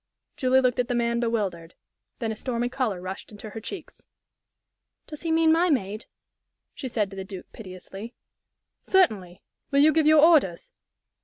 Julie 0.35 0.61
looked 0.61 0.79
at 0.79 0.87
the 0.87 0.95
man, 0.95 1.19
bewildered. 1.19 1.75
Then 2.17 2.31
a 2.31 2.35
stormy 2.35 2.69
color 2.69 2.99
rushed 2.99 3.31
into 3.31 3.51
her 3.51 3.59
cheeks. 3.61 4.07
"Does 5.05 5.21
he 5.21 5.31
mean 5.31 5.51
my 5.51 5.69
maid?" 5.69 6.07
she 6.73 6.87
said 6.87 7.11
to 7.11 7.15
the 7.15 7.23
Duke, 7.23 7.51
piteously. 7.53 8.15
"Certainly. 8.81 9.43
Will 9.69 9.81
you 9.81 9.93
give 9.93 10.07
your 10.07 10.25
orders?" 10.25 10.71